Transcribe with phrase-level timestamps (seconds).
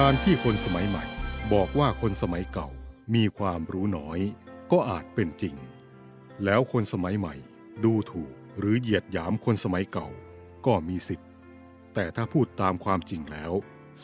[0.00, 1.04] การที่คนสมัยใหม่
[1.52, 2.68] บอกว่าคนสมัยเก่า
[3.14, 4.18] มีความรู้น้อย
[4.72, 5.54] ก็อาจเป็นจริง
[6.44, 7.34] แล้วคนสมัยใหม่
[7.84, 10.08] ดูถูกหรือเหยียดหยามคนสมัยเก่า
[10.66, 11.30] ก็มีสิทธิ์
[11.94, 13.52] แต่ถ้าพูดตามความจริงแล้ว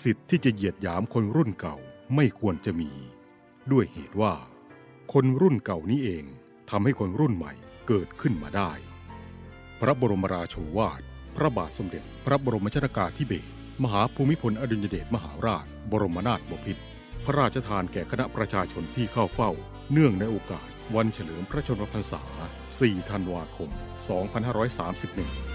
[0.02, 1.76] สิทธิ์ที่จะเหยียดหยามคนรุ่นเก่า
[2.14, 2.90] ไม่ควรจะมี
[3.72, 4.34] ด้วยเหตุว่า
[5.12, 6.24] คนรุ่นเก่านี้เอง
[6.70, 7.52] ทำให้คนรุ่นใหม่
[7.88, 8.72] เกิดขึ้นมาได้
[9.80, 11.00] พระบรมราโชวาท
[11.36, 16.82] พระบาทสมเด็จ พระบรมชนากาธิเบศร มหาภูมิพลอดุลยเดชมหาราช บรมนาถบพิตร
[17.24, 19.50] พระราชทานแก่คณะประชาชนที่เข้าเฝ้า
[19.92, 22.22] เนื่องในโอกาส วันเฉลิมพระชนมพรรษา
[22.68, 23.70] 4 ธันวาคม
[24.44, 25.49] 2531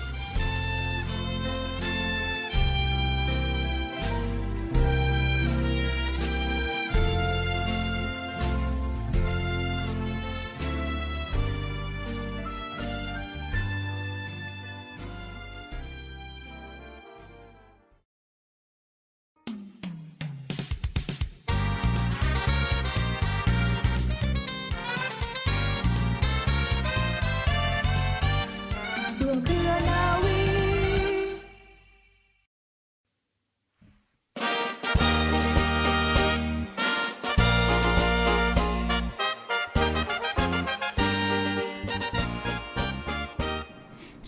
[29.36, 30.39] มเครือนาวี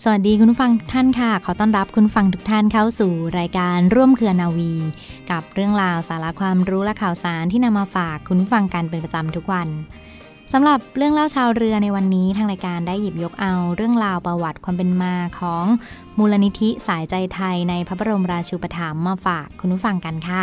[0.02, 4.72] สวัสดีคุณผู้ฟังทุกท่านค่ะ ขอต้อนรับคุณฟังทุกท่านเข้าสู่รายการร่วมเครือนาวี
[5.30, 9.68] กับเรื่องราวสาระความรู้และข่าวสารที่นำมาฝากคุณฟังกันเป็นประจำทุกวัน
[10.52, 15.64] สำหรับเรื่องเล่าชาวเรือในวันนี้ทางรายการได้หยิบยกเอาเรื่องราวประวัติความเป็นมาของ
[16.18, 20.42] มูลนิธิสายใจไทยในพระบรมราชูปถัมภ์มาฝากคุณผู้ฟังกันค่ะ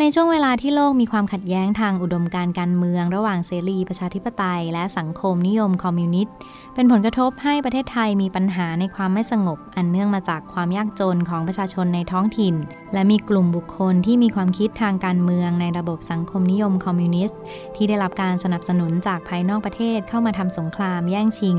[0.00, 6.34] ในช่วงเวลาที่โลกมีความขัดแย้งทางอุดมการ์การเมือง ระหว่างเสรีประชาธิปไตย และสังคมนิยมคอมมิวนิสต์
[6.74, 12.54] เป็นผลกระทบให้ประเทศไทยมีปัญหาในความไม่สงบ อันเนื่องมาจากความยากจนของประชาชนในท้องถิ่น
[12.92, 17.38] และมีกลุ่มบุคคลที่มีความคิดทางการเมืองในระบบสังคมนิยมคอมมิวนิสต์
[17.76, 21.56] ที่ได้รับการสนับสนุนจากภายนอกประเทศเข้ามาทำสงครามแย่งชิง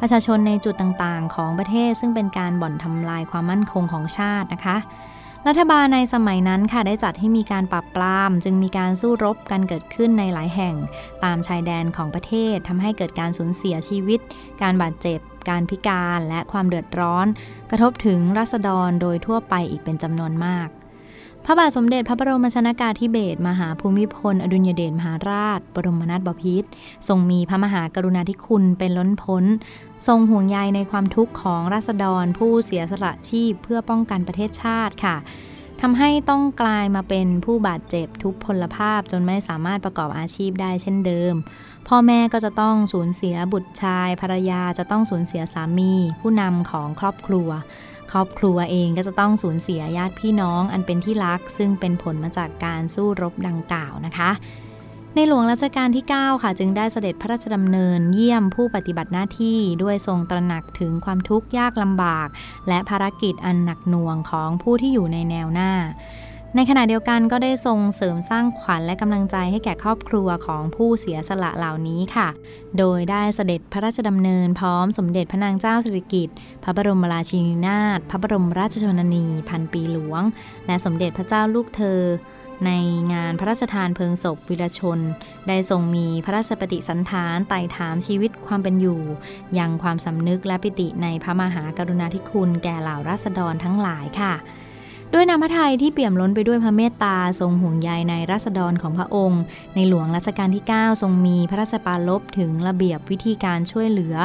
[0.00, 4.78] ประชาชนในจุดต่างๆ ของประเทศซึ่งเป็นการบ่อนทำลายความมั่นคงของชาตินะคะ
[5.48, 10.74] รัฐบาลในสมัยนั้นค่ะได้จัดให้มีการปรับปราม จึงมีการสู้รบกันเกิดขึ้นในหลายแห่ง
[11.24, 14.20] ตามชายแดนของประเทศทำให้เกิดการสูญเสียชีวิต
[14.62, 17.26] การบาดเจ็บ การพิการและความเดือดร้อน
[17.70, 20.68] กระทบถึงรัษฎรโดยทั่วไปอีกเป็นจำนวนมาก
[21.44, 26.68] พระบาทสมเด็จพระบรมชนากาธิเบศรมหาภูมิพล อดุลยเดชมหาราช บรมนาถบพิตร
[27.08, 29.44] ทรงมีพระมหากรุณาธิคุณเป็นล้นพ้น
[30.06, 35.16] ทรงห่วงใยในความทุกข์ของราษฎรผู้เสียสละชีพเพื่อป้องกันประเทศชาติค่ะ
[35.80, 41.34] ทำให้ต้องกลายมาเป็นผู้บาดเจ็บทุกพลภาพจนไม่สามารถประกอบอาชีพได้เช่นเดิม
[41.88, 47.48] พ่อแม่ก็จะต้องสูญเสียบุตรชายภรรยาจะต้องสูญเสียสามี ผู้นำของครอบครัว
[48.12, 54.30] ครอบครัวเองก็จะต้องสูญเสียญาติพี่น้องอันเป็นที่รัก ซึ่งเป็นผลมาจากการสู้รบดังกล่าวนะคะ
[55.14, 62.28] ในหลวงรัชกาลที่ 9 ค่ะจึงได้เสด็จพระราชดำเนินเยี่ยมผู้ปฏิบัติหน้าที่ด้วยทรงตระหนักถึงความทุกข์ยากลำบาก
[62.68, 65.72] และภารกิจอันหนักหน่วงของผู้ที่อยู่ในแนวหน้า
[66.56, 72.28] ในขณะเดียวกันก็ได้ทรงเสริมสร้างขวัญและกำลังใจให้แก่ครอบครัวของผู้เสียสละเหล่านี้ค่ะ
[72.78, 76.34] โดยได้เสด็จพระราชดำเนินพร้อมสมเด็จพระนางเจ้าสิริกิติ์
[76.64, 80.22] พระบรมราชินีนาถ พระบรมราชชนนี พันปีหลวง
[80.66, 82.00] และสมเด็จพระเจ้าลูกเธอ
[82.66, 82.70] ใน
[83.12, 84.98] งานพระราชทานเพลิงศพวิรชน
[85.48, 89.00] ได้ทรงมีพระราชปฏิสันฐานไต่ถามชีวิตความเป็นอยู่
[89.58, 94.34] ยังความสำนึกและปิติในพระมหากรุณาธิคุณแก่เหล่าราษฎรทั้งหลายค่ะ
[95.14, 99.42] ด้วยน้ำพระทัยที่เปี่ยมล้นไปด้วยพระเมตตาทรงห่วงใยในราษฎรของพระองค์
[99.74, 104.16] ในหลวงรัชกาลที่ 9 ทรงมีพระราชปรารภถึงระเบียบวิธีการช่วยเหลือ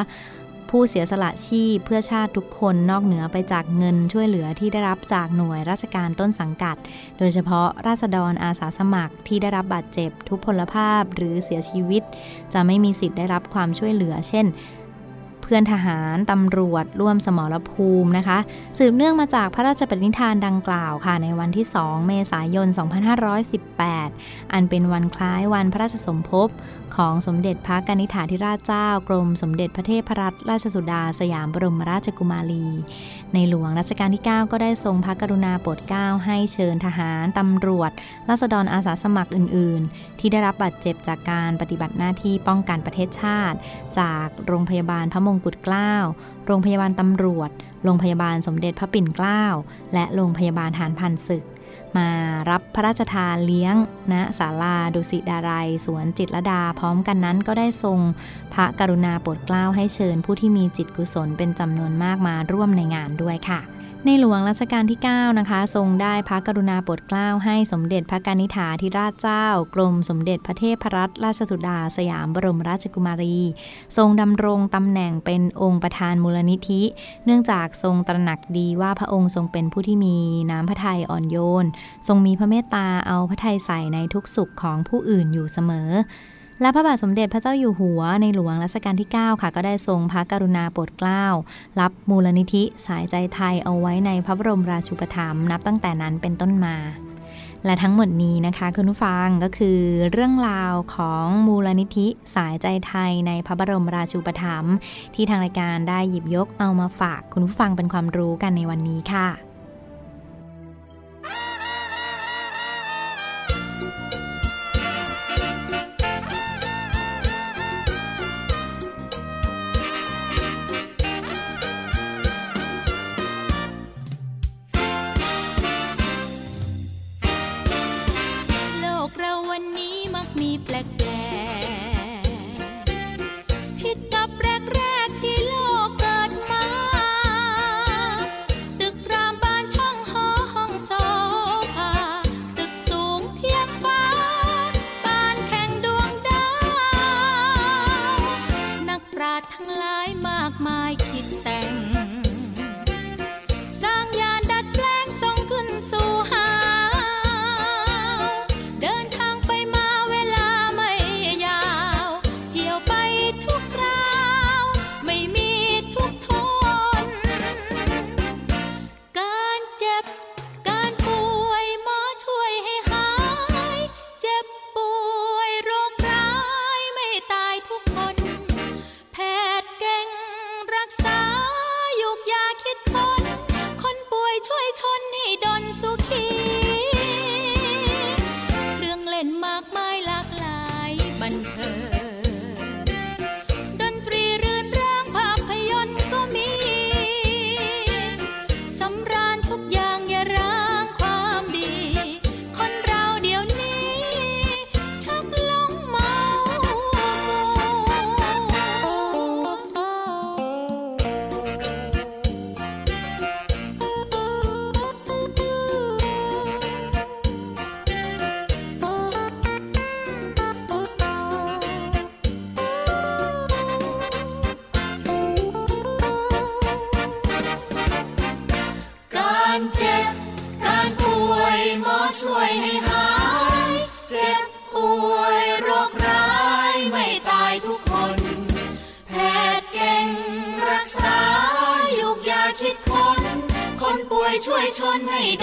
[0.70, 6.76] ผู้เสียสละชีพเพื่อชาติทุกคนนอกเหนือไปจากเงินช่วยเหลือที่ได้รับจากหน่วยราชการต้นสังกัด
[7.18, 12.04] โดยเฉพาะราษฎรอาสาสมัครที่ได้รับบาดเจ็บทุพพลภาพหรือเสียชีวิต
[12.54, 14.46] จะไม่มีสิทธิ์ได้รับความช่วยเหลือ เช่น
[15.48, 18.38] เพื่อนทหารตำรวจร่วมสมรภูมินะคะ
[18.78, 22.68] สืบเนื่องมาจากพระราชปณิธานดังกล่าวค่ะในวันที่ 2 เมษายน
[23.60, 26.50] 2518 อันเป็นวันคล้ายวันพระราชสมภพ
[26.96, 32.68] ของสมเด็จพระกนิษฐาธิราชเจ้ากรมสมเด็จพระเทพรัตนราชสุดาสยามบรมราชกุมารี
[33.34, 37.92] ในหลวงรัชกาลที่ 9 ก็ได้ทรงพระกรุณาโปรดเกล้าให้เชิญทหารตำรวจ
[38.30, 43.58] ราษฎรอาสาสมัครอื่น ๆ ที่ได้รับบาดเจ็บจากการปฏิบัติหน้าที่ป้องกันประเทศชาติ
[44.00, 45.94] จากโรงพยาบาลพระมงกุฎเกล้า
[46.46, 47.50] โรงพยาบาลตำรวจ
[47.84, 49.44] โรงพยาบาลสมเด็จพระปิ่นเกล้า
[49.94, 51.44] และโรงพยาบาลฐานพันศึก
[51.98, 52.10] มา
[52.50, 53.76] รับพระราชทานเลี้ยง
[54.12, 58.00] ณศาลาดุสิดารายสวนจิตรดา พร้อมกันนั้นก็ได้ทรง
[58.54, 63.62] พระกรุณาโปรดเกล้าให้เชิญผู้ที่มีจิตกุศลเป็นจำนวนมากมาร่วมในงานด้วยค่ะ
[64.08, 73.40] ในหลวงรัชกาลที่ 9 นะคะ ทรงได้พระกรุณาโปรดเกล้าให้สมเด็จพระกนิษฐาธิราชเจ้า กรมสมเด็จพระเทพรัตนราชสุดาสยามบรมราชกุมารี
[73.98, 76.82] ทรงดำรงตำแหน่งเป็นองค์ประธานมูลนิธิ
[77.26, 80.18] เนื่องจากทรงตระหนักดีว่าพระองค์ทรงเป็นผู้ที่มี
[80.52, 81.66] น้ำพระทัยอ่อนโยน
[82.08, 85.90] ทรงมีพระเมตตาเอาพระทัยใส่ในทุกสุขของผู้อื่นอยู่เสมอ
[86.62, 91.26] และพระบาทสมเด็จพระเจ้าอยู่หัวในหลวงรัชกาลที่ 9 ค่ะ ก็ได้ทรงพระกรุณาโปรดเกล้า
[91.80, 96.76] รับมูลนิธิสายใจไทยเอาไว้ในพระบรมราชูปถัมภ์นับตั้งแต่นั้นเป็นต้นมา
[97.66, 99.80] และทั้งหมดนี้นะคะคุณผู้ฟังก็คือ
[100.12, 104.74] เรื่องราวของมูลนิธิสายใจไทยในพระบรมราชูปถัมภ์
[105.16, 109.45] ที่ทางรายการได้หยิบยกเอามาฝากคุณผู้ฟังเป็นความรู้กันในวันนี้ค่ะ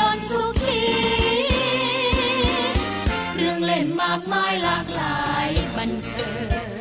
[0.00, 0.82] ดนสุขี
[3.34, 6.30] เรื่องเล่นมากมายหลากหลายบันเทิ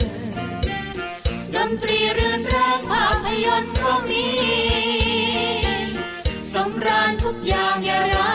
[0.05, 0.07] ง
[1.55, 4.27] ดนตรีเรื่นเริงภาพยนตร์ก็มี
[6.53, 8.30] สมราญทุกอย่างอย่าร้า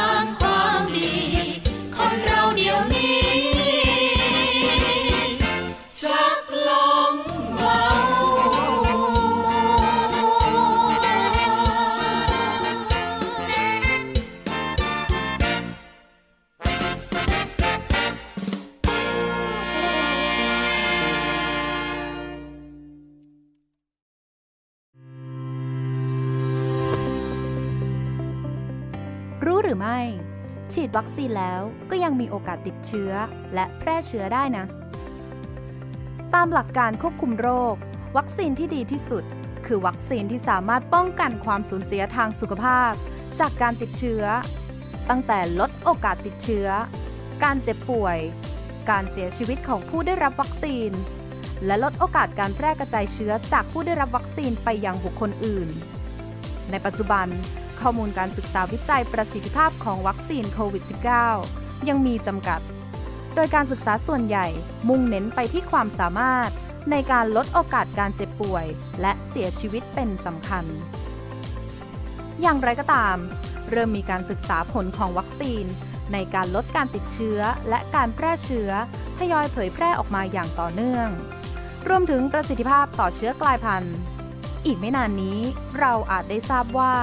[30.97, 33.13] วัคซีนแล้วก็ยังมีโอกาสติดเชื้อ
[33.55, 34.65] และแพร่เชื้อได้นะ
[36.35, 37.75] ตามหลักการควบคุมโรค
[38.17, 39.25] วัคซีนที่ดีที่สุด
[39.67, 42.93] คือวัคซีนที่สามารถป้องกันความสูญเสียทางสุขภาพ
[43.41, 44.23] จากการติดเชื้อ
[45.11, 46.69] ตั้งแต่ลดโอกาสติดเชื้อ
[47.45, 48.19] การเจ็บป่วย
[48.91, 50.91] การเสียชีวิตของผู้ได้รับวัคซีน
[51.67, 55.69] และลดโอกาสการแพร่กระจายเชื้อจากผู้ได้รับวัคซีนไปยังบุคคลอื่น
[56.71, 57.27] ในปัจจุบัน
[57.81, 60.85] ข้อมูลการศึกษาวิจัยประสิทธิภาพของวัคซีนโควิด
[61.35, 62.61] -19 ยังมีจำกัด
[63.35, 64.47] โดยการศึกษาส่วนใหญ่
[64.89, 66.51] มุ่งเน้นไปที่ความสามารถ
[66.91, 68.67] ในการลดโอกาสการเจ็บป่วย
[69.01, 70.65] และเสียชีวิตเป็นสำคัญ
[72.41, 73.17] อย่างไรก็ตาม
[73.71, 75.65] เริ่มมีการศึกษาผลของวัคซีน
[76.13, 78.71] ในการลดการติดเชื้อและการแพร่เชื้อ
[79.19, 81.09] ทยอยเผยแพร่ออกมาอย่างต่อเนื่อง
[81.89, 83.97] รวมถึงประสิทธิภาพต่อเชื้อกลายพันธุ์
[84.67, 85.39] อีกไม่นานนี้
[85.81, 86.95] เราอาจได้ทราบว่า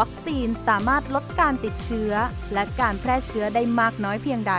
[0.00, 2.12] วัคซีนสามารถลดการติดเชื้อ
[2.52, 4.54] และการแพร่เชื้อได้มากน้อยเพียงใด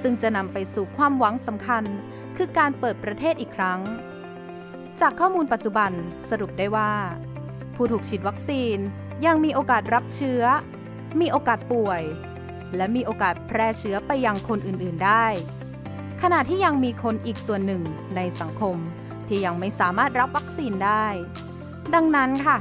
[0.00, 1.84] ซึ่งจะนำไปสู่ความหวังสำคัญ
[2.36, 3.80] คือการเปิดประเทศอีกครั้ง
[5.00, 5.92] จากข้อมูลปัจจุบัน
[6.30, 6.92] สรุปได้ว่า
[7.74, 8.78] ผู้ถูกฉีดวัคซีน
[9.26, 10.42] ยังมีโอกาสรับเชื้อ
[11.20, 12.02] มีโอกาสป่วย
[12.76, 15.26] และมีโอกาสแพร่เชื้อไปยังคนอื่น ๆ ได้
[16.22, 17.82] ขณะที่ยังมีคนอีกส่วนหนึ่ง
[18.16, 18.76] ในสังคม
[19.28, 21.06] ที่ยังไม่สามารถรับวัคซีนได้
[21.94, 22.58] ดังนั้นค่ะ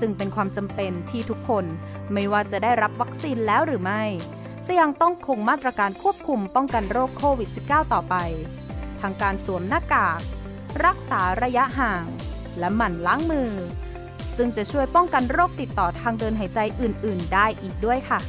[0.00, 1.64] จึงเป็นความจำเป็นที่ทุกคน
[2.12, 4.02] ไม่ว่าจะได้รับวัคซีนแล้วหรือไม่
[4.66, 8.14] จะยังต้องคงมาตรการควบคุมป้องกันโรคโควิด -19 ต่อไป
[9.00, 10.20] ทางการสวมหน้ากาก
[10.84, 12.04] รักษาระยะห่าง
[12.58, 13.50] และหมั่นล้างมือ
[14.36, 18.20] ซึ่งจะช่วยป้องกันโรคติดต่อทางเดินหายใจอื่น ๆ ได้อีกด้วยค่ะ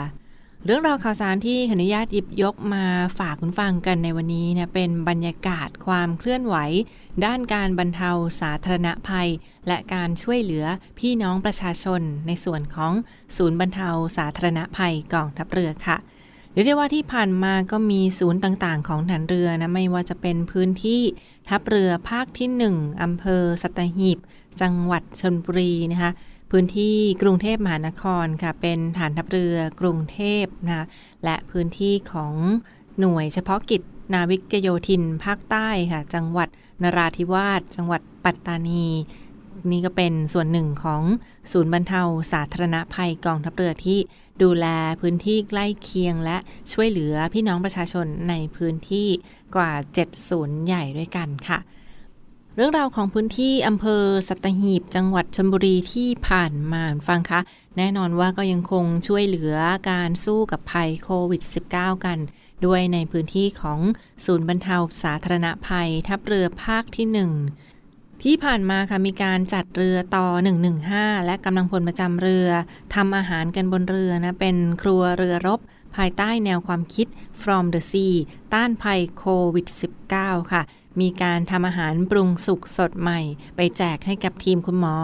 [0.65, 2.85] เรื่องราวข่าวสารที่ขออนุญาตหยิบยกมา
[3.19, 6.55] ฝากคุณฟังกันในวันนี้เนี่ยเป็นบรรยากาศความเคลื่อนไหว
[7.25, 9.29] ด้านการบรรเทาสาธารณภัย
[9.67, 10.65] และการช่วยเหลือ
[10.99, 12.93] พี่น้องประชาชน ในส่วนของ
[13.37, 15.97] ศูนย์บรรเทาสาธารณภัยกองทัพเรือค่ะ
[16.55, 21.01] เรียกได้ว่าที่ผ่านมาก็มีศูนย์ต่างๆ ของฐานเรือนะไม่ว่าจะเป็นพื้นที่
[21.49, 24.17] ทัพเรือภาคที่ 1อำเภอสัตหีบ
[24.61, 26.11] จังหวัดชนบุรีนะคะ
[26.51, 30.85] พื้นที่กรุงเทพมหานครค่ะเป็นฐานทัพเรือกรุงเทพนะ
[31.23, 32.33] และพื้นที่ของ
[32.99, 33.81] หน่วยเฉพาะกิจ
[34.13, 36.49] นาวิกโยธิน ภาคใต้ค่ะ จังหวัด
[36.83, 38.85] นราธิวาส จังหวัดปัตตานี
[39.71, 41.01] นี่ก็เป็นส่วนหนึ่งของ
[41.51, 43.99] ศูนย์บรรเทาสาธารณภัยกองทัพเรือที่
[44.43, 44.65] ดูแล
[45.01, 46.37] พื้นที่ใกล้เคียงและ
[46.71, 49.07] ช่วยเหลือพี่น้องประชาชนในพื้นที่
[49.55, 49.71] กว่า
[50.01, 51.59] 7ศูนย์ใหญ่ด้วยกันค่ะ
[52.55, 57.39] เรื่องราวของพื้นที่อำเภอสัตหีบจังหวัดชนบุรีที่ผ่านมาฟังคะ
[57.77, 59.55] แน่นอนว่าก็ยังคงช่วยเหลือ
[59.91, 61.41] การสู้กับภัยโควิด
[61.73, 62.19] -19 กัน
[62.65, 63.79] ด้วยในพื้นที่ของ
[64.25, 67.74] ศูนย์บรรเทาสาธารณภัยทัพเรือภาคที่ 1
[68.23, 70.27] ที่ผ่านมาค่ะมีการจัดเรือต่อ
[70.77, 72.49] 115 และกำลังพลประจำเรือ
[72.95, 75.59] ทำอาหารกันบนเรือนะ เป็นครัวเรือรบ
[75.95, 77.07] ภายใต้แนวความคิด
[77.43, 78.15] from the sea
[78.53, 79.67] ต้านภัยโควิด
[80.09, 80.61] -19 ค่ะ
[81.01, 83.19] มีการทำอาหารปรุงสุกสดใหม่
[83.55, 84.95] ไปแจกให้กับทีมคุณหมอ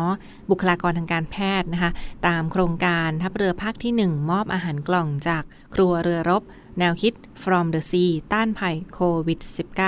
[0.49, 1.91] บุคลากรทางการแพทย์นะคะ
[2.27, 5.43] ตามโครงการทัพเรือภาคที่ 1 มอบอาหารกล่องจาก
[5.75, 6.43] ครัวเรือรบ
[6.79, 7.13] แนวคิด
[7.43, 9.39] from the sea ต้านภัยโควิด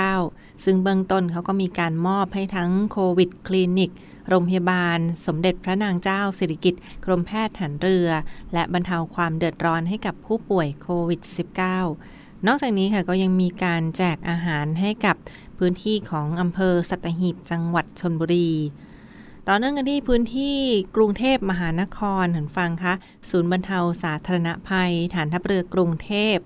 [0.08, 3.90] -19 ซึ่งเบื้องต้นเขาก็มีการมอบให้ทั้งโควิดคลินิก
[4.28, 8.08] โรงพยาบาล สมเด็จพระนางเจ้าสิริกิติ์กรมแพทย์หันเรือ
[8.52, 11.20] และบรรเทาความเดือดร้อนให้กับผู้ป่วยโควิด
[11.84, 15.16] -19 นอกจากนี้ค่ะก็ยังมีการแจกอาหารให้กับ
[15.58, 18.50] พื้นที่ของอำเภอสัตหีบจังหวัดชนบุรี
[19.48, 20.56] ต่อเนื่องกันที่พื้นที่
[20.96, 22.94] กรุงเทพมหานครเหันฟังคะ
[23.30, 26.36] ศูนย์บรรเทาสาธารณภัย ฐานทัพเรือกรุงเทพ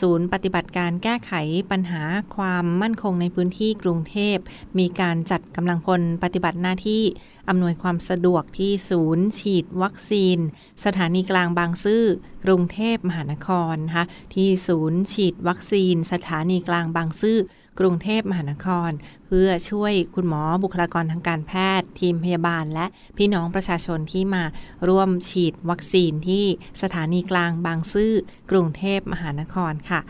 [0.00, 1.32] ศูนย์ปฏิบัติการแก้ไข
[1.70, 2.02] ปัญหา
[2.36, 4.36] ความมั่นคงในพื้นที่กรุงเทพ
[4.78, 7.02] มีการจัดกำลังพลปฏิบัติหน้าที่
[7.48, 10.38] อำนวยความสะดวกที่ศูนย์ฉีดวัคซีน
[10.84, 12.04] สถานีกลางบางซื่อ
[12.44, 17.38] กรุงเทพมหานครนะคะที่ศูนย์ฉีดวัคซีน สถานีกลางบางซื่อ
[17.80, 18.90] กรุงเทพมหานคร
[19.26, 22.86] เพื่อช่วยคุณหมอบุคลากรทางการแพทย์ ทีมพยาบาล และ
[23.16, 24.44] พี่น้องประชาชนที่มา
[24.88, 26.44] ร่วมฉีดวัคซีนที่
[26.82, 28.12] สถานีกลางบางซื่อ
[28.50, 30.00] กรุงเทพมหานครค่ะ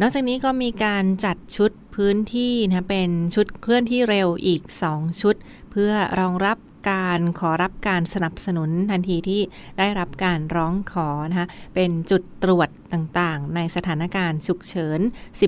[0.00, 5.34] นอกจากนี้ก็มีการจัดชุดพื้นที่นะเป็นชุดเคลื่อนที่เร็วอีก 2 ชุด
[5.70, 6.56] เพื่อรองรับ
[6.90, 9.40] การขอรับการสนับสนุนทันทีที่
[9.78, 15.00] ได้รับการร้องขอนะคะเป็นจุดตรวจต่างๆ ในสถานการณ์ฉุกเฉิน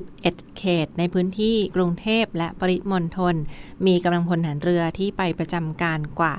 [0.05, 3.35] 11 เขต ในพื้นที่กรุงเทพและปริมณฑล
[3.87, 6.35] มีกำลังพลฐานเรือที่ไปประจำการกว่า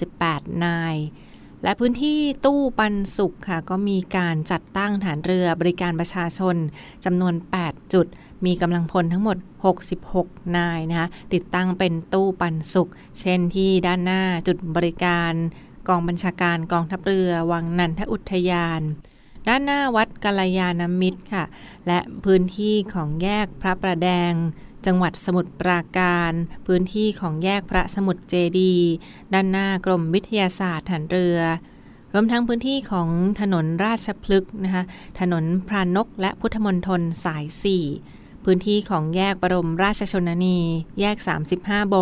[0.00, 0.96] 48 นาย
[1.62, 6.56] และพื้นที่ตู้ปันสุขค่ะ ก็มีการจัดตั้งฐานเรือบริการประชาชน
[7.04, 7.34] จำนวน
[7.64, 8.06] 8 จุด
[8.46, 9.36] มีกำลังพลทั้งหมด
[9.96, 15.32] 66 นายนะคะติดตั้งเป็นตู้ปันสุข เช่นที่ด้านหน้าจุดบริการ
[15.88, 18.80] กองบัญชาการกองทัพเรือ วังนันทอุทยาน
[19.48, 21.44] ด้านหน้าวัดกัลยาณมิตรค่ะ
[21.86, 24.32] และพื้นที่ของแยกพระประแดง
[24.86, 26.32] จังหวัดสมุทรปราการ
[26.66, 28.74] พื้นที่ของแยกพระสมุทรเจดี
[29.32, 31.38] ด้านหน้ากรมวิทยาศาสตร์ฐานเรือ
[32.14, 33.08] รวมทั้งพื้นที่ของ
[33.40, 34.84] ถนนราชพฤกษ์นะคะ
[35.20, 38.15] ถนนพรานกและพุทธมนตรสาย4
[38.48, 40.58] พื้นที่ของแยกบรมราชชนนี
[41.00, 41.16] แยก
[41.54, 41.94] 35 โบ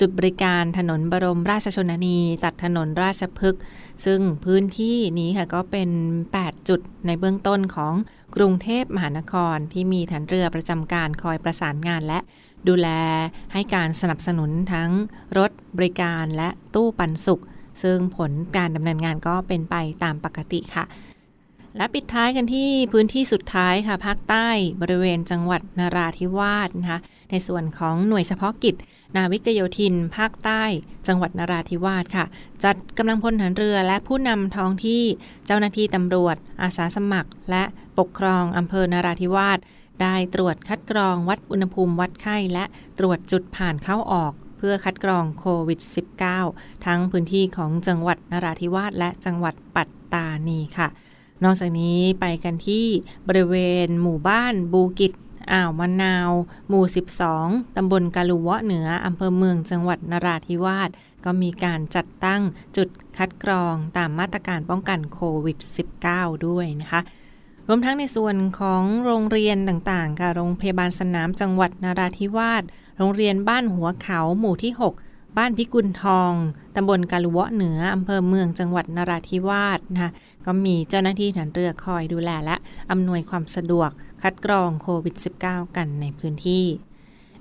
[0.00, 3.62] จุดบริการถนนบรมราชชนนี ตัดถนนราชพฤกษ์
[4.04, 5.90] ซึ่งพื้นที่นี้ค่ะก็เป็น
[6.32, 7.94] 8 จุดในเบื้องต้นของ
[8.36, 12.18] กรุงเทพมหานครที่มีฐานเรือประจำการคอยประสานงานและ
[12.68, 12.88] ดูแล
[13.52, 14.90] ให้การสนับสนุนทั้ง
[15.38, 17.42] รถบริการและตู้ปันสุข
[17.82, 20.84] ซึ่งผลการดำเนินงานก็เป็นไปตามปกติค่ะ
[21.76, 24.48] และปิดท้ายกันที่พื้นที่สุดท้ายค่ะภาคใต้
[24.82, 27.00] บริเวณจังหวัดนาราธิวาสนะคะ
[27.30, 28.74] ในส่วนของหน่วยเฉพาะกิจ
[29.16, 30.62] นาวิกโยธิน ภาคใต้
[31.06, 32.24] จังหวัดนาราธิวาสค่ะ
[32.64, 35.02] จัดกำลังพลฐานเรือและผู้นำท้องที่
[35.46, 37.64] เจ้าหน้าที่ตำรวจ อาสาสมัคร และ
[37.98, 39.58] ปกครองอำเภอนาราธิวาส
[40.02, 42.64] ได้ตรวจคัดกรองวัดอุณหภูมิวัดไข้ และ
[42.98, 45.80] ตรวจจุดผ่านเข้าออกเพื่อคัดกรองโควิด
[46.32, 50.88] -19 ทั้งพื้นที่ของจังหวัดนราธิวาสและจังหวัดปัตตานีค่ะ
[51.44, 52.86] นอกจากนี้ไปกันที่
[53.28, 53.54] บริเว
[53.86, 55.12] ณหมู่บ้านบูกิจ
[55.52, 56.30] อ่าวมะนาว
[56.68, 56.84] หมู่
[57.30, 60.90] 12 ตำบลกาลุวะเหนือ อำเภอเมืองจังหวัดนราธิวาส
[61.24, 62.42] ก็มีการจัดตั้ง
[62.76, 65.58] จุดคัดกรองตามมาตรการป้องกันโควิด
[66.02, 67.00] -19 ด้วยนะคะ
[67.68, 72.62] รวมทั้งในส่วนของโรงเรียนต่างๆค่ะโรงพยาบาลสนามจังหวัดนราธิวาส
[72.98, 76.32] โรงเรียนบ้านหัวเขาหมู่ที่ 6 บ้านพิกุลทอง
[76.76, 80.12] ตำบลกาลุวะเหนือ อำเภอเมืองจังหวัดนราธิวาสนะคะ
[80.46, 82.56] ก็มีเจ้าหน้าที่ฐานเรือคอยดูแลและ
[82.90, 83.90] อำนวยความสะดวก
[84.22, 86.66] คัดกรองโควิด -19 กันในพื้นที่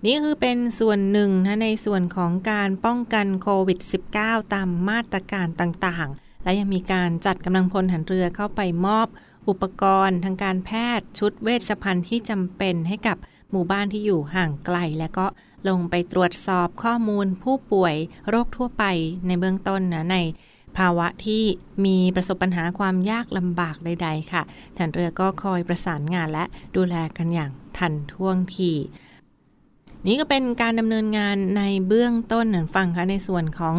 [0.06, 3.80] นี่คือเป็นส่วนหนึ่งนะในส่วนของการป้องกันโควิด
[4.16, 9.08] -19 ตามมาตรการต่างๆ และยังมีการจัดกำลังพลหันเรือเข้าไปมอบ
[9.50, 13.18] อุปกรณ์ทางการแพทย์ชุดเวชภัณฑ์ที่จำเป็นให้กับ
[13.52, 15.26] หมู่บ้านที่อยู่ห่างไกล และก็
[15.70, 17.96] ลงไปตรวจสอบข้อมูลผู้ป่วย
[18.30, 18.84] โรคทั่วไป
[19.28, 20.18] ในเบื้องต้นนะใน
[20.78, 21.44] ภาวะที่
[21.86, 24.42] มีประสบปัญหาความยากลำบากใด ๆ ค่ะ
[24.78, 28.72] ฐานเรือก็คอยประสานงานและดูแลกันอย่างทันท่วงที
[30.08, 33.76] นี่ก็เป็นการดำเนินงานในเบื้องต้นหนึ่งฟังค่ะในส่วนของ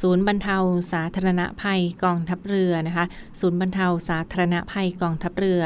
[0.00, 0.56] ศูนย์บรรเทา
[0.92, 3.06] สาธารณภัยกองทัพเรือนะคะ
[3.40, 5.62] ศูนย์บรรเทาสาธารณภัยกองทัพเรือ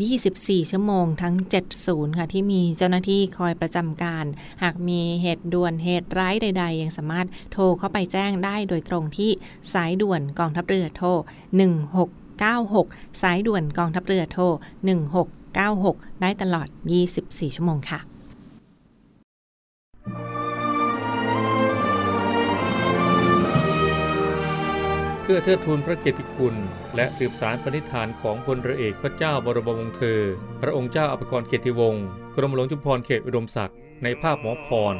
[0.00, 4.26] 24 ชั่วโมงทั้ง7ศูนย์ค่ะ ที่มีเจ้าหน้าที่คอยประจำการ
[4.62, 9.30] หากมีเหตุด่วนเหตุร้ายใด ๆ ยังสามารถโทรเข้าไปแจ้งได้โดยตรงที่
[9.72, 11.08] สายด่วนกองทัพเรือโทร
[12.18, 14.44] 1696 สายด่วนกองทัพเรือโทร
[15.52, 16.68] 1696 ได้ตลอด
[17.12, 18.00] 24 ชั่วโมงค่ะ
[25.22, 26.56] เพื่อเทิดทูนพระเกียรติคุณ
[26.96, 30.20] และสืบสารปณิธานของพลเรือเอกพระเจ้าบรมวงศ์เธอ
[30.60, 32.04] พระองค์เจ้าอภิกรเกียรติวงศ์
[32.36, 34.96] กรมหลวงจุฬาภรณ์เขตอุดมศักดิ์ในภาพหมอพร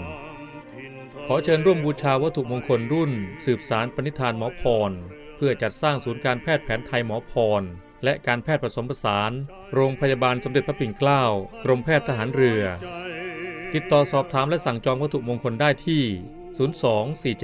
[1.27, 3.13] ขอเชิญร่วมบูชาวัตถุมงคลรุ่น
[3.45, 4.91] สืบสารปณิธานหมอพร
[5.37, 7.63] เพื่อจัดสร้างศูนย์การแพทย์แผนไทยหมอพร
[8.05, 9.33] และการแพทย์ผสมผสาน
[9.75, 11.23] โรงพยาบาลสมเด็จพระปิ่นเกล้า
[11.65, 12.63] กรมแพทย์ทหารเรือ
[13.75, 16.03] ติดต่อสอบถามและสั่งจองวัตถุมงคลได้ที่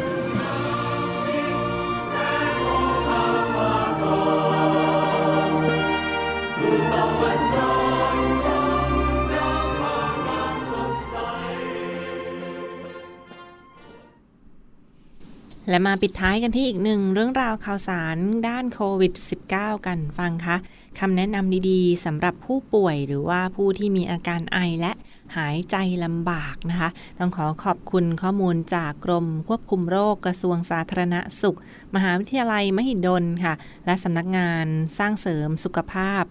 [15.71, 19.13] และมาปิดท้ายกันที่อีกหนึ่งเรื่องราวข่าวสารด้านโควิด
[19.51, 20.57] -19 กันฟังคะ
[20.99, 24.91] คำแนะนำดีๆสำหรับผู้ป่วยหรือว่าผู้ที่มีอาการไอและ
[25.37, 26.89] หายใจลำบากนะคะ
[27.19, 31.57] ต้องขอขอบคุณข้อมูลจากกรมควบคุมโรคกระทรวงสาธารณสุข
[31.95, 33.53] มหาวิทยาลัยมหิดลค่ะ
[33.85, 34.65] และสำนักงาน
[34.97, 36.23] สร้างเสริมสุขภาพ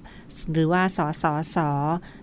[0.53, 1.57] หรือว่าสสส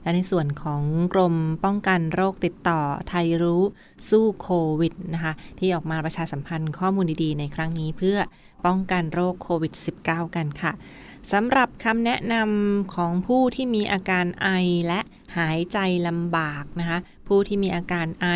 [0.04, 3.64] และในส่วนของกรมป้องกันโรคติดต่อไทยรู้
[4.10, 8.18] สู้โควิดนะคะที่ออกมาประชาสัมพันธ์ข้อมูลดีๆ ในครั้งนี้เพื่อ
[8.66, 9.74] ป้องกันโรคโควิด
[10.06, 10.72] -19 กันค่ะ
[11.32, 14.50] สำหรับคำแนะนำของผู้ที่มีอาการไอ
[14.88, 15.00] และ
[15.38, 18.28] หายใจลำบากนะคะ ผู้ที่มีอาการไอ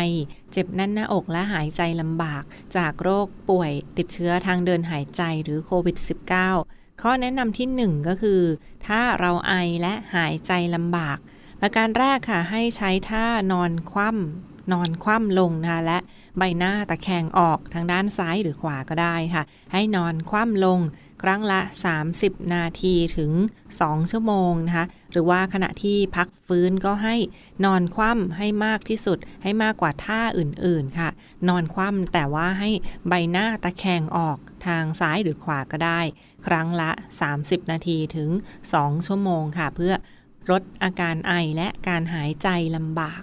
[0.52, 2.42] เจ็บแน่นหน้าอกและหายใจลำบาก
[2.76, 5.96] จากโรคป่วยติดเชื้อทางเดินหายใจหรือโควิด
[6.48, 8.40] -19 ข้อแนะนำที่ 1 ก็คือ
[8.86, 11.18] ถ้าเราไอและหายใจลำบาก
[11.60, 15.98] ประการแรกค่ะให้ใช้ท่านอนคว่ำนอนคว่ำลงนะคะและ
[16.38, 19.42] ใบหน้าตะแคงออกทางด้านซ้ายหรือขวาก็ได้ค่ะ
[19.72, 20.80] ให้นอนคว่ำลง
[21.22, 21.60] ครั้งละ
[22.06, 23.32] 30 นาทีถึง
[23.72, 27.16] 2 ชั่วโมงนะคะ หรือว่าขณะที่พักฟื้นก็ให้
[27.64, 31.08] นอนคว่ำให้มากที่สุด ให้มากกว่าท่าอื่นๆค่ะ
[31.48, 32.70] นอนคว่ำแต่ว่าให้
[33.08, 36.00] ใบหน้าตะแคงออกทางซ้ายหรือขวาก็ได้
[36.46, 36.90] ครั้งละ
[37.30, 38.30] 30 นาทีถึง
[38.68, 39.94] 2 ชั่วโมงค่ะ เพื่อ
[40.50, 43.22] ลดอาการไอและการหายใจลำบาก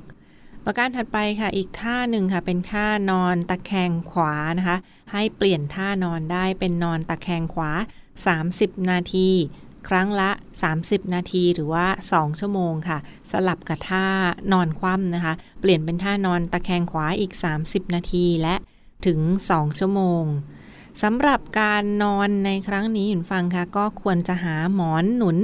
[0.71, 4.77] ประการถัดไปค่ะอีกท่าหนึ่งค่ะเป็นท่านอนตะแคงขวานะคะ
[5.12, 7.71] ให้เปลี่ยนท่านอนได้เป็นนอนตะแคงขวา
[8.29, 9.29] 30 นาที
[9.88, 10.32] ครั้งละ
[10.71, 12.97] 30 นาทีหรือว่า 2 ชั่วโมงค่ะ
[13.32, 14.05] สลับกับท่า
[14.51, 17.32] นอนคว่ำนะคะ เปลี่ยนเป็นท่านอนตะแคงขวาอีก
[17.63, 18.55] 30 นาทีและ
[19.05, 19.19] ถึง
[19.51, 20.23] 2 ชั่วโมง
[21.01, 25.38] สำหรับการนอนในครั้งนี้คุณฟังค่ะ ก็ควรจะหาหมอนหนุน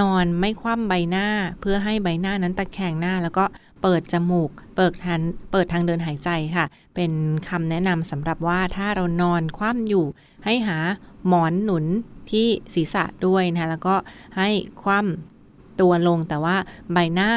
[0.00, 1.26] นอนไม่คว่ำใบหน้า
[1.60, 3.44] เพื่อให้ใบหน้านั้นตะแคงหน้า แล้วก็
[3.82, 5.20] เปิดจมูก เปิดทาง
[5.52, 7.12] เปิดทางเดินหายใจค่ะ เป็น
[7.48, 10.04] คำแนะนำสำหรับว่าถ้าเรานอนคว่ำอยู่
[10.44, 10.78] ให้หา
[11.26, 11.84] หมอนหนุน
[12.30, 13.96] ที่ศีรษะด้วยนะแล้วก็
[14.36, 14.48] ให้
[14.82, 16.56] คว่ำตัวลงแต่ว่า
[16.92, 17.30] ใบหน้า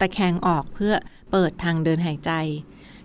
[0.00, 0.94] ตะแคงออกเพื่อ
[1.30, 2.32] เปิดทางเดินหายใจ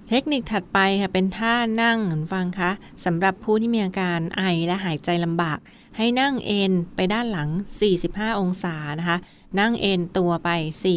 [0.10, 2.00] เทคนิคถัดไปค่ะเป็นท่านั่ง
[2.32, 2.72] ฟังคะ
[3.06, 5.60] สำหรับผู้ที่มีอาการไอและหายใจลำบาก
[5.98, 7.50] ให้นั่งเอนไปด้านหลัง
[7.96, 9.18] 45 องศานะคะ
[9.60, 10.50] นั่งเอนตัวไป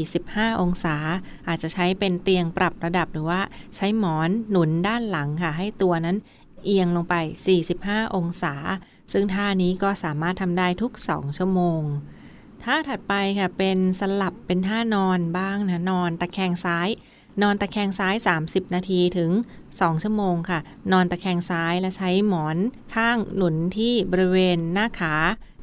[0.07, 0.97] 45 องศา
[1.49, 3.41] อาจจะใช้เป็นเตียงปรับระดับหรือว่า
[3.77, 6.17] ใช้หมอนหนุนด้านหลังค่ะ ให้ตัวนั้น
[6.65, 7.15] เอียงลงไป
[7.65, 8.55] 45 องศา
[9.13, 11.83] ซึ่งท่านี้ก็สามารถทำได้ทุก 2 ชั่วโมง
[12.63, 16.89] ท่าถัดไปค่ะเป็นสลับเป็นท่านอนบ้างนะนอนตะแคงซ้าย
[17.43, 19.31] นอนตะแคงซ้าย 30 นาทีถึง
[19.69, 20.59] 2 ชั่วโมงค่ะ
[20.93, 22.57] นอนตะแคงซ้ายและใช้หมอน
[22.95, 25.15] ข้างหนุนที่บริเวณหน้าขา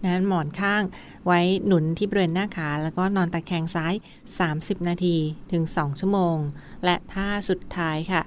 [0.04, 0.84] นะหมอนข้าง
[1.26, 3.94] ไว้หนุนที่บริเวณหน้าขา แล้วก็นอนตะแคงซ้าย
[4.42, 5.16] 30 นาที
[5.52, 6.38] ถึง 2 ชั่วโมง
[6.86, 8.22] และท่าสุดท้ายค่ะ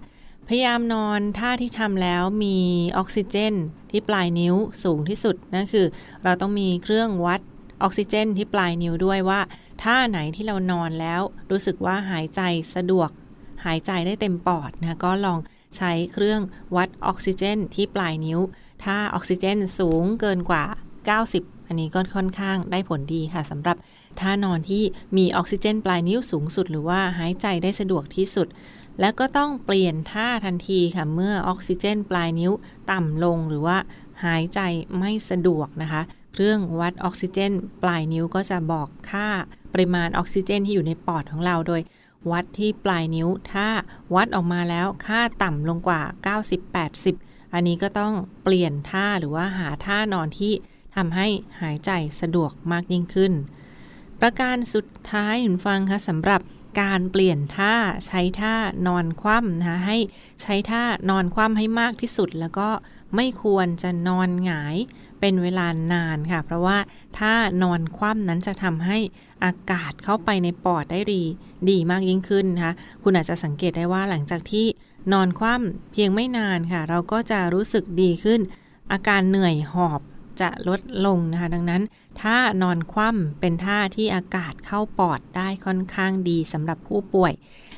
[0.49, 2.57] พยายามนอนท่าที่ทำแล้วมี
[2.99, 3.55] ออกซิเจน
[3.91, 4.55] ที่ปลายนิ้ว
[4.85, 5.87] สูงที่สุดนั่นคือ
[6.25, 7.41] เราต้องมีเครื่องวัด
[7.83, 9.41] ออกซิเจนที่ปลายนิ้วด้วยว่า
[9.83, 12.41] ท่าไหนที่เรานอนแล้วรู้สึกว่าหายใจ
[12.75, 13.11] สะดวก
[13.65, 15.39] หายใจได้เต็มปอดนะก็ลอง
[15.77, 16.41] ใช้เครื่อง
[16.77, 18.41] วัดออกซิเจน ที่ปลายนิ้ว
[18.85, 20.65] ถ้าออกซิเจนสูงเกินกว่า
[21.17, 23.77] 90 อันนี้ก็ค่อนข้างได้ผลดีค่ะสำหรับ
[24.21, 24.83] ท่านอนที่
[25.17, 28.49] มีออกซิเจน ปลายนิ้วสูงสุด หรือว่าหายใจได้สะดวกที่สุด
[29.01, 32.53] แล้วก็ต้องเปลี่ยนท่าทันทีค่ะเมื่อออกซิเจน ปลายนิ้ว
[32.91, 33.77] ต่ำลงหรือว่า
[34.25, 34.61] หายใจ
[34.99, 36.03] ไม่สะดวกนะคะ
[36.35, 39.29] เครื่องวัดออกซิเจน ปลายนิ้วก็จะบอกค่า
[39.73, 41.81] ปริมาณออกซิเจน ที่อยู่ในปอดของเราโดย
[42.31, 43.69] วัดที่ปลายนิ้ว ถ้า
[44.15, 46.03] วัดออกมาแล้วค่าต่ำลงกว่า
[46.79, 50.53] 90-80 อันนี้ก็ต้องเปลี่ยนท่าหรือว่าหาท่านอนที่
[50.97, 51.27] ทำให้
[51.61, 53.33] หายใจสะดวกมากยิ่งขึ้น
[54.21, 56.41] ประการสุดท้ายคุณฟังคะสำหรับ
[56.81, 57.75] การเปลี่ยนท่า
[58.07, 58.55] ใช้ท่า
[58.87, 59.99] นอนคว่ำนะคะให้
[60.43, 62.69] ใช้ท่านอนคว่ำให้มากที่สุด แล้วก็
[63.17, 64.77] ไม่ควรจะนอนหงาย
[65.27, 66.79] เป็นเวลานานค่ะ เพราะว่า
[67.19, 67.33] ถ้า
[67.63, 68.99] นอนคว่ำนั้นจะทำให้
[69.45, 71.23] อากาศเข้าไปในปอดได้ดี
[71.71, 74.67] ดีมากยิ่งขึ้นนะคะคุณอาจจะสังเกตได้ว่าหลังจากที่
[75.13, 78.41] นอนคว่ำเพียงไม่นานค่ะ เราก็จะรู้สึกดีขึ้น
[78.93, 80.01] อาการเหนื่อยหอบ
[80.41, 81.83] จะลดลงนะคะ ดังนั้น
[82.21, 87.33] ถ้านอนคว่ำเป็นท่าที่อากาศเข้าปอดได้ค่อนข้างดีสำหรับผู้ป่วย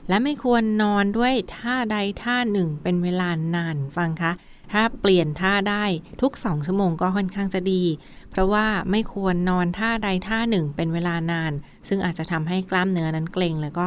[0.09, 4.33] และไม่ควรนอนด้วยท่าใดท่าหนึ่งเป็นเวลานานฟังคะ
[4.73, 5.85] ถ้าเปลี่ยนท่าได้
[6.23, 7.83] ทุกสองชั่วโมงก็ค่อนข้างจะดี
[8.31, 11.53] เพราะว่าไม่ควรนอนท่าใดท่าหนึ่งเป็นเวลานาน
[11.89, 13.87] ซึ่งอาจจะทำให้กล้ามเนื้อนั้นเกร็ง แล้วก็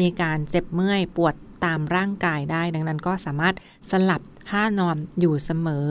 [0.00, 3.54] มีการเจ็บเมื่อยปวดตามร่างกายได้ ดังนั้นก็สามารถ
[3.90, 5.88] สลับท่านอนอยู่เสมอ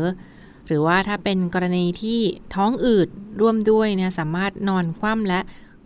[0.67, 2.19] หรือว่าถ้าเป็นกรณีที่
[2.56, 3.08] ท้องอืด
[3.41, 5.39] ร่วมด้วยเนี่ยสามารถนอนคว่ำและ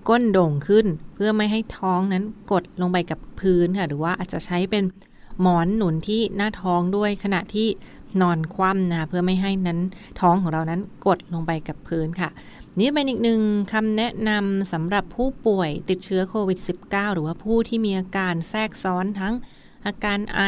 [0.10, 4.84] ก้นโด่งขึ้น เพื่อไม่ให้ท้องนั้นกดลงไปกับพื้นค่ะหรือว่าอาจจะใช้เป็น
[5.42, 7.68] หมอนหนุนที่หน้าท้องด้วยขณะที่
[8.21, 9.80] นอนคว่ำนะคะเพื่อไม่ให้นั้น
[10.19, 12.30] ท้องของเรานั้นกดลงไปกับพื้นค่ะ
[12.80, 13.41] นี่เป็นอีกหนึ่ง
[13.73, 19.34] คำแนะนำสำหรับผู้ป่วยติดเชื้อโควิด -19 หรือว่าผู้ที่มีอาการแทรกซ้อนทั้ง
[19.86, 20.41] อาการไอ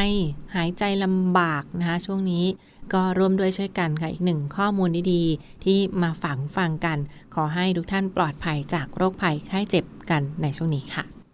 [0.55, 2.45] หายใจลำบากนะคะช่วงนี้
[2.93, 6.97] ก็ร่วมด้วยช่วยกันค่ะ อีกหนึ่งข้อมูลดีๆ ที่มาฝังฟังกัน
[7.35, 11.24] ขอให้ทุกท่านปลอดภัยจากโรคภัยไข้เจ็บกันในช่วงนี้ค่ะ